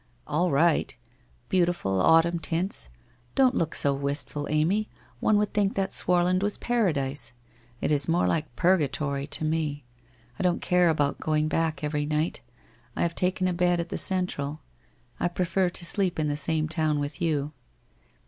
'All 0.25 0.49
right! 0.49 0.95
Beautiful, 1.47 2.01
autumn 2.01 2.39
tints. 2.39 2.89
Don't 3.35 3.53
look 3.53 3.75
so 3.75 3.93
wistful, 3.93 4.47
Amy; 4.49 4.89
one 5.19 5.37
would 5.37 5.53
think 5.53 5.75
that 5.75 5.91
Swarland 5.93 6.41
was 6.41 6.57
Paradise. 6.57 7.33
It 7.81 7.91
is 7.91 8.07
more 8.07 8.25
like 8.27 8.55
Purgatory 8.55 9.27
to 9.27 9.45
me. 9.45 9.83
I 10.39 10.41
don't 10.41 10.59
care 10.59 10.89
about 10.89 11.19
going 11.19 11.47
back 11.47 11.83
every 11.83 12.07
night. 12.07 12.41
I 12.95 13.03
have 13.03 13.13
taken 13.13 13.47
a 13.47 13.53
bed 13.53 13.79
at 13.79 13.89
the 13.89 13.97
Central. 13.99 14.61
I 15.19 15.27
prefer 15.27 15.69
to 15.69 15.85
sleep 15.85 16.19
in 16.19 16.29
the 16.29 16.35
same 16.35 16.67
town 16.67 16.99
with 16.99 17.21
you.' 17.21 17.51